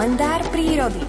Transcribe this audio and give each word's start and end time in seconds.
Kalendár 0.00 0.40
prírody. 0.48 1.04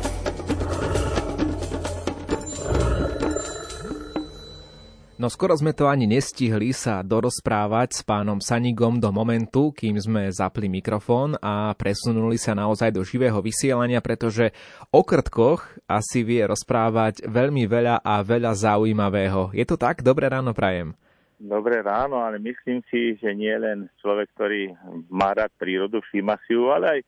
No 5.15 5.31
skoro 5.31 5.55
sme 5.55 5.71
to 5.71 5.87
ani 5.87 6.11
nestihli 6.11 6.75
sa 6.75 6.99
dorozprávať 6.99 7.95
s 7.95 8.01
pánom 8.03 8.43
Sanigom 8.43 8.99
do 8.99 9.07
momentu, 9.15 9.71
kým 9.71 9.95
sme 9.95 10.27
zapli 10.35 10.67
mikrofón 10.67 11.39
a 11.39 11.71
presunuli 11.71 12.35
sa 12.35 12.51
naozaj 12.51 12.91
do 12.91 13.07
živého 13.07 13.39
vysielania, 13.39 14.03
pretože 14.03 14.51
o 14.91 15.07
krtkoch 15.07 15.71
asi 15.87 16.27
vie 16.27 16.43
rozprávať 16.43 17.23
veľmi 17.31 17.71
veľa 17.71 18.03
a 18.03 18.19
veľa 18.19 18.51
zaujímavého. 18.51 19.55
Je 19.55 19.63
to 19.63 19.79
tak? 19.79 20.03
Dobré 20.03 20.27
ráno 20.27 20.51
prajem. 20.51 20.91
Dobré 21.39 21.79
ráno, 21.79 22.19
ale 22.27 22.43
myslím 22.43 22.83
si, 22.91 23.15
že 23.23 23.31
nie 23.31 23.55
len 23.55 23.87
človek, 24.03 24.35
ktorý 24.35 24.75
má 25.07 25.31
rád 25.31 25.55
prírodu, 25.55 26.03
všíma 26.03 26.35
si 26.43 26.59
ju, 26.59 26.67
ale 26.75 26.99
aj 26.99 27.01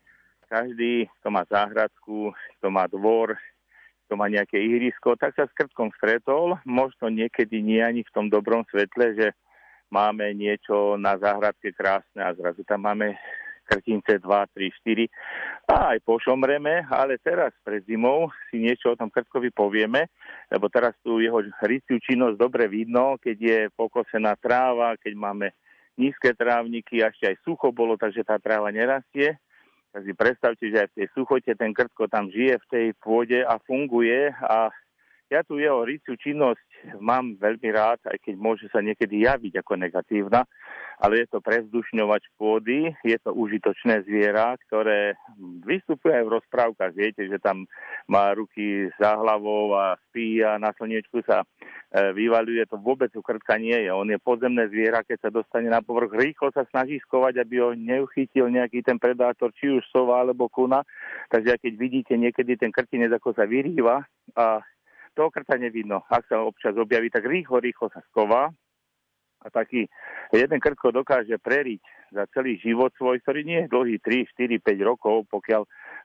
každý, 0.53 1.09
kto 1.17 1.34
má 1.34 1.41
záhradku, 1.49 2.30
kto 2.61 2.67
má 2.70 2.85
dvor, 2.85 3.34
kto 4.05 4.13
má 4.13 4.30
nejaké 4.30 4.61
ihrisko, 4.61 5.17
tak 5.17 5.34
sa 5.34 5.49
s 5.49 5.57
krtkom 5.57 5.89
stretol. 5.98 6.61
Možno 6.70 7.09
niekedy 7.09 7.66
nie 7.66 7.81
ani 7.81 8.05
v 8.05 8.13
tom 8.13 8.30
dobrom 8.30 8.61
svetle, 8.70 9.17
že 9.17 9.27
máme 9.89 10.30
niečo 10.38 10.94
na 11.02 11.17
záhradke 11.17 11.73
krásne 11.73 12.21
a 12.21 12.30
zrazu 12.38 12.61
tam 12.61 12.85
máme 12.85 13.17
krtince 13.63 14.20
2, 14.20 14.27
3, 14.27 14.70
4 14.85 15.08
a 15.71 15.95
aj 15.95 15.99
pošomreme, 16.03 16.83
ale 16.91 17.16
teraz 17.23 17.55
pred 17.63 17.80
zimou 17.88 18.27
si 18.52 18.59
niečo 18.59 18.91
o 18.91 18.99
tom 18.99 19.08
krtkovi 19.08 19.55
povieme, 19.55 20.11
lebo 20.52 20.67
teraz 20.67 20.94
tu 20.99 21.23
jeho 21.23 21.39
ryciu 21.63 21.97
činnosť 21.97 22.35
dobre 22.35 22.67
vidno, 22.67 23.16
keď 23.23 23.38
je 23.39 23.59
pokosená 23.72 24.35
tráva, 24.35 24.99
keď 24.99 25.13
máme 25.16 25.47
nízke 25.95 26.35
trávniky, 26.35 26.99
ešte 26.99 27.31
aj 27.31 27.38
sucho 27.47 27.72
bolo, 27.72 27.95
takže 27.95 28.27
tá 28.27 28.35
tráva 28.35 28.67
nerastie 28.67 29.39
tak 29.94 30.02
si 30.09 30.13
predstavte, 30.17 30.66
že 30.66 30.81
aj 30.81 30.89
v 30.89 30.97
tej 30.97 31.08
suchote 31.13 31.52
ten 31.53 31.69
krtko 31.69 32.09
tam 32.09 32.25
žije 32.33 32.58
v 32.58 32.69
tej 32.73 32.86
pôde 32.97 33.45
a 33.45 33.61
funguje 33.61 34.33
a 34.33 34.73
ja 35.31 35.41
tu 35.43 35.59
jeho 35.59 35.83
ryciu 35.83 36.16
činnosť 36.19 36.99
mám 36.99 37.39
veľmi 37.39 37.69
rád, 37.71 37.99
aj 38.07 38.19
keď 38.23 38.35
môže 38.35 38.67
sa 38.69 38.83
niekedy 38.83 39.23
javiť 39.23 39.63
ako 39.63 39.73
negatívna, 39.80 40.43
ale 40.99 41.23
je 41.23 41.27
to 41.31 41.39
prezdušňovač 41.39 42.23
pôdy, 42.38 42.91
je 43.03 43.17
to 43.23 43.31
užitočné 43.33 44.03
zviera, 44.07 44.55
ktoré 44.67 45.15
vystupuje 45.63 46.13
aj 46.15 46.25
v 46.27 46.33
rozprávkach. 46.39 46.91
Viete, 46.93 47.27
že 47.27 47.39
tam 47.39 47.65
má 48.05 48.35
ruky 48.35 48.91
za 48.99 49.15
hlavou 49.17 49.73
a 49.75 49.95
spí 50.09 50.43
a 50.43 50.59
na 50.59 50.75
slniečku 50.75 51.23
sa 51.25 51.47
E, 51.93 52.09
vyvaluje, 52.09 52.65
to 52.65 52.81
vôbec 52.81 53.13
u 53.13 53.21
krtka 53.21 53.53
nie 53.61 53.85
je. 53.85 53.93
On 53.93 54.09
je 54.09 54.17
podzemné 54.17 54.65
zviera, 54.65 55.05
keď 55.05 55.17
sa 55.21 55.30
dostane 55.30 55.69
na 55.69 55.85
povrch, 55.85 56.09
rýchlo 56.17 56.49
sa 56.49 56.65
snaží 56.73 56.97
skovať, 57.05 57.37
aby 57.37 57.61
ho 57.61 57.77
neuchytil 57.77 58.49
nejaký 58.49 58.81
ten 58.81 58.97
predátor, 58.97 59.53
či 59.53 59.69
už 59.69 59.85
sova 59.93 60.25
alebo 60.25 60.49
kuna. 60.49 60.81
Takže 61.30 61.61
keď 61.61 61.73
vidíte 61.77 62.17
niekedy 62.17 62.58
ten 62.58 62.73
krtinec, 62.73 63.13
ako 63.13 63.37
sa 63.37 63.45
vyrýva 63.45 64.09
a 64.33 64.65
toho 65.14 65.30
krta 65.30 65.56
nevidno. 65.56 66.02
Ak 66.09 66.25
sa 66.28 66.42
občas 66.42 66.73
objaví, 66.75 67.09
tak 67.14 67.25
rýchlo, 67.25 67.61
rýchlo 67.61 67.89
sa 67.94 68.02
sková 68.09 68.50
a 69.44 69.47
taký 69.52 69.86
jeden 70.31 70.59
krtko 70.59 70.95
dokáže 70.95 71.36
preriť 71.36 71.83
za 72.16 72.23
celý 72.31 72.55
život 72.64 72.95
svoj, 72.95 73.20
ktorý 73.20 73.44
nie 73.44 73.59
je 73.66 73.72
dlhý 73.73 73.97
3, 74.00 74.23
4, 74.39 74.61
5 74.64 74.89
rokov, 74.89 75.28
pokiaľ 75.28 75.61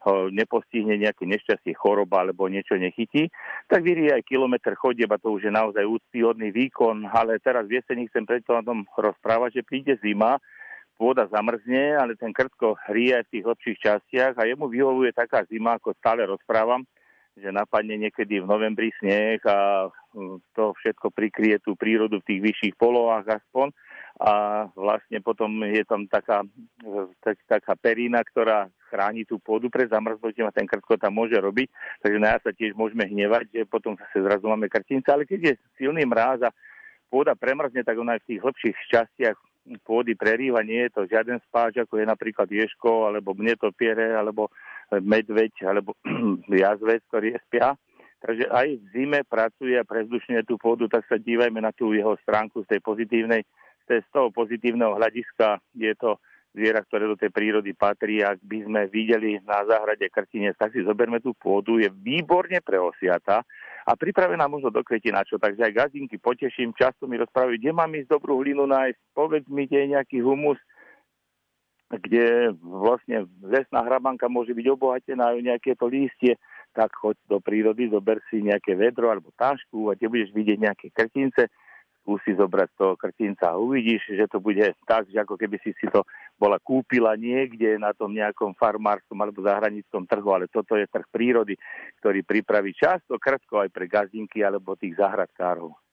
ho 0.08 0.14
nepostihne 0.34 0.98
nejaké 0.98 1.28
nešťastie, 1.28 1.76
choroba 1.78 2.26
alebo 2.26 2.50
niečo 2.50 2.74
nechytí, 2.74 3.30
tak 3.70 3.86
vyrie 3.86 4.10
aj 4.10 4.26
kilometr 4.26 4.74
chodieb 4.74 5.10
a 5.14 5.22
to 5.22 5.38
už 5.38 5.46
je 5.46 5.52
naozaj 5.54 5.86
úctyhodný 5.86 6.50
výkon, 6.50 7.06
ale 7.14 7.38
teraz 7.38 7.68
v 7.68 7.78
jeseni 7.78 8.10
chcem 8.10 8.26
preto 8.26 8.58
o 8.58 8.62
tom 8.64 8.88
rozprávať, 8.98 9.62
že 9.62 9.68
príde 9.68 9.94
zima, 10.02 10.42
pôda 10.98 11.30
zamrzne, 11.30 11.94
ale 11.94 12.18
ten 12.18 12.34
krtko 12.34 12.74
hrie 12.90 13.14
v 13.22 13.30
tých 13.30 13.44
lepších 13.46 13.78
častiach 13.78 14.34
a 14.34 14.50
jemu 14.50 14.66
vyhovuje 14.66 15.14
taká 15.14 15.46
zima, 15.46 15.78
ako 15.78 15.94
stále 15.94 16.26
rozprávam, 16.26 16.82
že 17.38 17.50
napadne 17.54 17.96
niekedy 17.96 18.42
v 18.42 18.50
novembri 18.50 18.90
sneh 18.98 19.38
a 19.46 19.88
hm, 19.90 20.42
to 20.52 20.74
všetko 20.82 21.14
prikrie 21.14 21.56
tú 21.62 21.78
prírodu 21.78 22.18
v 22.20 22.28
tých 22.28 22.40
vyšších 22.42 22.74
polohách 22.76 23.40
aspoň. 23.42 23.70
A 24.18 24.66
vlastne 24.74 25.22
potom 25.22 25.62
je 25.62 25.86
tam 25.86 26.02
taká, 26.10 26.42
tak, 27.22 27.38
taká 27.46 27.78
perína, 27.78 28.18
ktorá 28.26 28.66
chráni 28.90 29.22
tú 29.22 29.38
pôdu 29.38 29.70
pred 29.70 29.86
zamrznutím 29.86 30.50
a 30.50 30.54
ten 30.54 30.66
krtko 30.66 30.98
tam 30.98 31.14
môže 31.14 31.38
robiť. 31.38 31.70
Takže 32.02 32.18
na 32.18 32.34
sa 32.42 32.50
tiež 32.50 32.74
môžeme 32.74 33.06
hnevať, 33.06 33.46
že 33.54 33.62
potom 33.70 33.94
zase 33.94 34.18
zrazu 34.18 34.50
máme 34.50 34.66
krtince, 34.66 35.06
ale 35.14 35.22
keď 35.22 35.54
je 35.54 35.54
silný 35.78 36.02
mráz 36.02 36.42
a 36.42 36.50
pôda 37.06 37.38
premrzne, 37.38 37.86
tak 37.86 37.94
ona 37.94 38.18
aj 38.18 38.26
v 38.26 38.28
tých 38.34 38.40
hlbších 38.42 38.76
častiach 38.90 39.38
pôdy 39.84 40.16
prerýva, 40.16 40.64
nie 40.64 40.88
je 40.88 40.94
to 40.96 41.02
žiaden 41.04 41.36
spáč, 41.44 41.76
ako 41.76 42.00
je 42.00 42.06
napríklad 42.08 42.48
ješko, 42.48 43.12
alebo 43.12 43.36
mnetopiere, 43.36 44.16
alebo 44.16 44.48
medveď, 44.96 45.52
alebo 45.68 45.92
jazvec, 46.48 47.04
ktorý 47.12 47.36
spia. 47.48 47.76
Takže 48.18 48.50
aj 48.50 48.66
v 48.82 48.84
zime 48.90 49.20
pracuje 49.22 49.78
a 49.78 49.86
prezdušňuje 49.86 50.42
tú 50.42 50.58
pôdu, 50.58 50.90
tak 50.90 51.06
sa 51.06 51.20
dívajme 51.22 51.62
na 51.62 51.70
tú 51.70 51.94
jeho 51.94 52.18
stránku 52.26 52.66
z 52.66 52.74
tej 52.74 52.80
pozitívnej, 52.82 53.46
z 53.86 54.08
toho 54.10 54.34
pozitívneho 54.34 54.98
hľadiska. 54.98 55.62
Je 55.78 55.94
to 55.94 56.18
zviera, 56.50 56.82
ktoré 56.82 57.06
do 57.06 57.14
tej 57.14 57.30
prírody 57.30 57.78
patrí. 57.78 58.18
Ak 58.26 58.42
by 58.42 58.66
sme 58.66 58.80
videli 58.90 59.38
na 59.46 59.62
záhrade 59.62 60.10
krtinec, 60.10 60.58
tak 60.58 60.74
si 60.74 60.82
zoberme 60.82 61.22
tú 61.22 61.30
pôdu, 61.38 61.78
je 61.78 61.86
výborne 61.86 62.58
preosiata 62.58 63.46
a 63.86 63.90
pripravená 63.94 64.50
možno 64.50 64.74
do 64.74 64.82
kvetináčov. 64.82 65.38
Takže 65.38 65.70
aj 65.70 65.86
gazdinky 65.86 66.18
poteším, 66.18 66.74
často 66.74 67.06
mi 67.06 67.22
rozprávajú, 67.22 67.54
kde 67.54 67.72
mám 67.72 67.94
ísť 67.94 68.10
dobrú 68.10 68.42
hlinu 68.42 68.66
nájsť, 68.66 68.98
povedz 69.14 69.46
mi, 69.46 69.70
kde 69.70 69.78
je 69.78 69.92
nejaký 69.94 70.18
humus, 70.26 70.58
kde 71.96 72.52
vlastne 72.60 73.24
lesná 73.40 73.80
hrabanka 73.80 74.28
môže 74.28 74.52
byť 74.52 74.66
obohatená 74.68 75.32
o 75.32 75.40
nejaké 75.40 75.72
to 75.72 75.88
lístie, 75.88 76.36
tak 76.76 76.92
choď 76.92 77.16
do 77.24 77.40
prírody, 77.40 77.88
zober 77.88 78.20
si 78.28 78.44
nejaké 78.44 78.76
vedro 78.76 79.08
alebo 79.08 79.32
tášku 79.32 79.88
a 79.88 79.96
kde 79.96 80.12
budeš 80.12 80.30
vidieť 80.36 80.58
nejaké 80.60 80.86
krtince, 80.92 81.48
skúsi 82.04 82.36
zobrať 82.36 82.68
toho 82.76 82.94
krtinca 82.96 83.52
a 83.52 83.60
uvidíš, 83.60 84.04
že 84.12 84.28
to 84.28 84.40
bude 84.40 84.60
tak, 84.88 85.08
že 85.08 85.20
ako 85.20 85.36
keby 85.36 85.56
si 85.64 85.72
si 85.76 85.88
to 85.88 86.04
bola 86.36 86.60
kúpila 86.60 87.16
niekde 87.16 87.76
na 87.80 87.96
tom 87.96 88.12
nejakom 88.12 88.56
farmárskom 88.56 89.16
alebo 89.16 89.44
zahraničnom 89.44 90.04
trhu, 90.08 90.28
ale 90.32 90.48
toto 90.48 90.76
je 90.76 90.88
trh 90.88 91.08
prírody, 91.08 91.56
ktorý 92.00 92.24
pripraví 92.24 92.72
často 92.76 93.16
krtko 93.16 93.64
aj 93.64 93.68
pre 93.72 93.88
gazdinky 93.88 94.44
alebo 94.44 94.76
tých 94.76 94.96
zahradkárov. 94.96 95.87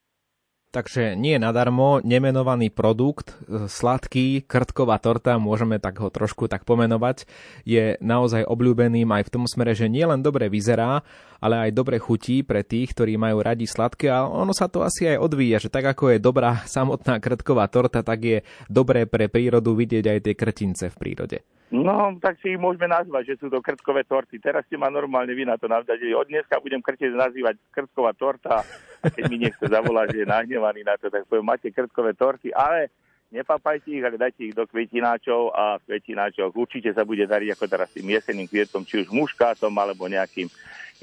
Takže 0.76 1.16
nie 1.16 1.40
nadarmo 1.40 2.04
nemenovaný 2.04 2.68
produkt, 2.68 3.32
e, 3.48 3.72
sladký, 3.72 4.44
krtková 4.44 5.00
torta, 5.00 5.40
môžeme 5.40 5.80
tak 5.80 6.04
ho 6.04 6.12
trošku 6.12 6.52
tak 6.52 6.68
pomenovať, 6.68 7.24
je 7.64 7.96
naozaj 8.04 8.44
obľúbeným 8.44 9.08
aj 9.08 9.32
v 9.32 9.34
tom 9.40 9.48
smere, 9.48 9.72
že 9.72 9.88
nielen 9.88 10.20
dobre 10.20 10.52
vyzerá, 10.52 11.00
ale 11.40 11.72
aj 11.72 11.72
dobre 11.72 11.96
chutí 11.96 12.44
pre 12.44 12.68
tých, 12.68 12.92
ktorí 12.92 13.16
majú 13.16 13.40
radi 13.40 13.64
sladké 13.64 14.12
a 14.12 14.28
ono 14.28 14.52
sa 14.52 14.68
to 14.68 14.84
asi 14.84 15.16
aj 15.16 15.24
odvíja, 15.24 15.64
že 15.64 15.72
tak 15.72 15.96
ako 15.96 16.12
je 16.12 16.20
dobrá 16.20 16.60
samotná 16.76 17.24
krtková 17.24 17.72
torta, 17.72 18.04
tak 18.04 18.20
je 18.20 18.38
dobré 18.68 19.08
pre 19.08 19.32
prírodu 19.32 19.72
vidieť 19.80 20.12
aj 20.12 20.20
tie 20.28 20.36
krtince 20.36 20.92
v 20.92 21.00
prírode. 21.00 21.40
No, 21.72 22.14
tak 22.22 22.38
si 22.44 22.54
ich 22.54 22.62
môžeme 22.62 22.86
nazvať, 22.86 23.36
že 23.36 23.40
sú 23.42 23.48
to 23.50 23.58
krtkové 23.58 24.06
torty. 24.06 24.38
Teraz 24.38 24.64
ste 24.70 24.78
ma 24.78 24.94
normálne 24.94 25.34
vy 25.34 25.50
na 25.50 25.58
to 25.58 25.66
navdať. 25.66 25.98
Od 26.14 26.30
dneska 26.30 26.62
budem 26.62 26.78
krtec 26.78 27.10
nazývať 27.10 27.58
krtková 27.74 28.14
torta 28.14 28.62
keď 29.12 29.24
mi 29.30 29.38
niekto 29.42 29.66
zavolá, 29.68 30.08
že 30.10 30.24
je 30.24 30.28
nahnevaný 30.28 30.82
na 30.86 30.96
to, 30.98 31.10
tak 31.10 31.26
poviem, 31.30 31.46
máte 31.46 31.70
krtkové 31.70 32.14
torty, 32.14 32.50
ale 32.54 32.90
nepapajte 33.34 33.92
ich, 33.92 34.04
ale 34.06 34.16
dajte 34.16 34.42
ich 34.48 34.56
do 34.56 34.64
kvetináčov 34.64 35.52
a 35.52 35.82
v 35.82 35.86
kvetináčoch 35.92 36.56
určite 36.56 36.94
sa 36.94 37.04
bude 37.04 37.26
dariť 37.26 37.58
ako 37.58 37.66
teraz 37.68 37.90
tým 37.92 38.14
jeseným 38.14 38.48
kvietom, 38.48 38.88
či 38.88 39.04
už 39.04 39.12
muškátom 39.12 39.74
alebo 39.76 40.08
nejakým 40.08 40.48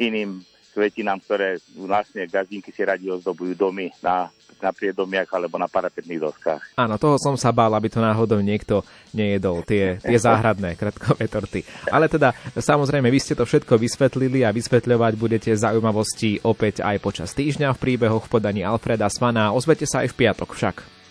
iným 0.01 0.41
kvetinám, 0.73 1.21
ktoré 1.21 1.61
vlastne 1.77 2.25
gazdinky 2.25 2.73
si 2.73 2.81
radi 2.81 3.13
ozdobujú 3.13 3.53
domy 3.53 3.93
na 4.01 4.33
na 4.63 4.71
priedomiach 4.71 5.29
alebo 5.35 5.59
na 5.59 5.67
parapetných 5.67 6.23
doskách. 6.23 6.79
Áno, 6.79 6.95
toho 6.97 7.19
som 7.19 7.35
sa 7.35 7.51
bál, 7.51 7.75
aby 7.75 7.91
to 7.91 7.99
náhodou 7.99 8.39
niekto 8.39 8.87
nejedol, 9.11 9.67
tie, 9.67 9.99
tie 9.99 10.19
záhradné 10.31 10.79
kratkové 10.79 11.27
torty. 11.27 11.67
Ale 11.91 12.07
teda, 12.07 12.31
samozrejme, 12.55 13.11
vy 13.11 13.19
ste 13.19 13.35
to 13.35 13.43
všetko 13.43 13.75
vysvetlili 13.77 14.47
a 14.47 14.55
vysvetľovať 14.55 15.13
budete 15.19 15.51
zaujímavosti 15.53 16.47
opäť 16.47 16.87
aj 16.87 16.97
počas 17.03 17.35
týždňa 17.35 17.75
v 17.75 17.83
príbehoch 17.83 18.31
v 18.31 18.33
podaní 18.39 18.63
Alfreda 18.63 19.11
Svana. 19.11 19.51
Ozvete 19.51 19.85
sa 19.85 20.07
aj 20.07 20.15
v 20.15 20.19
piatok 20.23 20.55
však. 20.55 21.02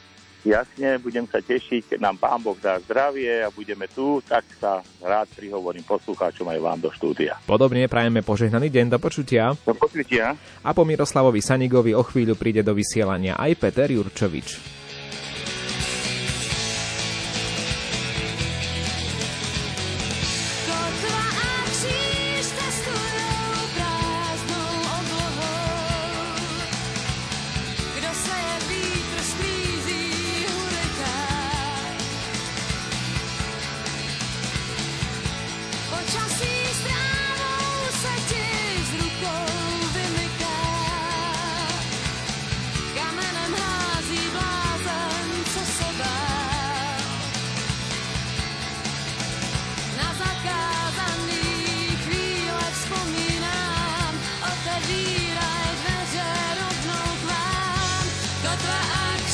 Jasne, 0.41 0.97
budem 0.97 1.29
sa 1.29 1.37
tešiť, 1.37 1.93
keď 1.93 1.99
nám 2.01 2.17
Pán 2.17 2.41
Boh 2.41 2.57
dá 2.57 2.81
zdravie 2.81 3.45
a 3.45 3.53
budeme 3.53 3.85
tu, 3.85 4.25
tak 4.25 4.41
sa 4.57 4.81
rád 4.97 5.29
prihovorím 5.37 5.85
poslucháčom 5.85 6.49
aj 6.49 6.59
vám 6.59 6.79
do 6.81 6.89
štúdia. 6.89 7.37
Podobne 7.45 7.85
prajeme 7.85 8.25
požehnaný 8.25 8.73
deň, 8.73 8.97
do 8.97 8.99
počutia. 8.99 9.53
Do 9.61 9.77
počutia. 9.77 10.33
A 10.65 10.69
po 10.73 10.81
Miroslavovi 10.81 11.45
Sanigovi 11.45 11.93
o 11.93 12.01
chvíľu 12.01 12.33
príde 12.33 12.65
do 12.65 12.73
vysielania 12.73 13.37
aj 13.37 13.53
Peter 13.61 13.85
Jurčovič. 13.93 14.80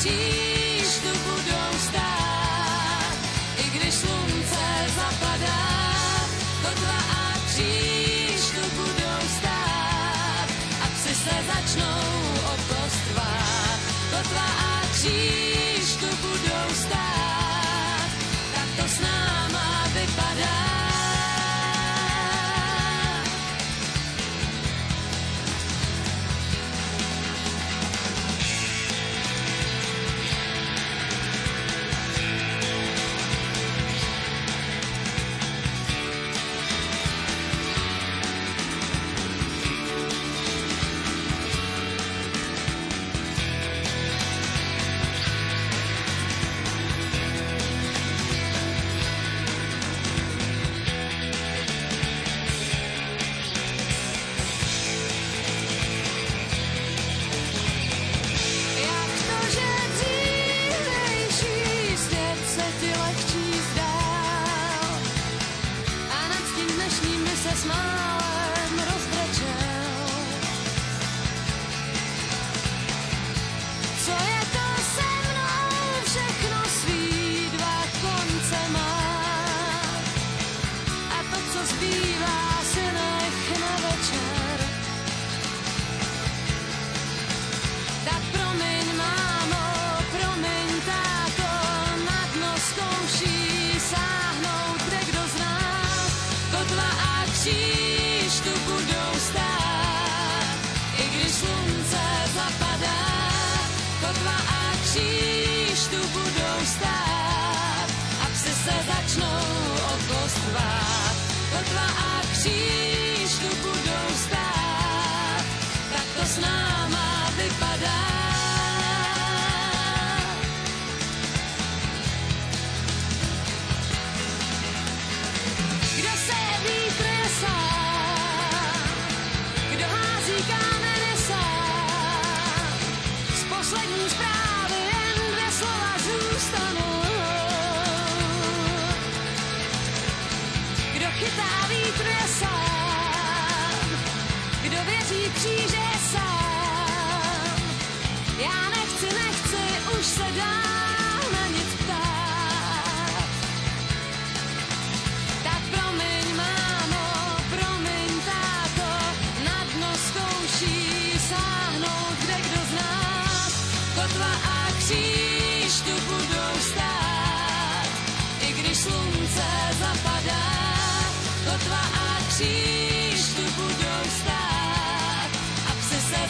You. 0.08 0.37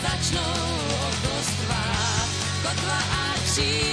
Začnou 0.03 0.53
o 0.89 1.11
to 1.23 1.43
stvát. 1.43 2.29
Kotva 2.63 2.99
a 3.13 3.35
kříž 3.45 3.88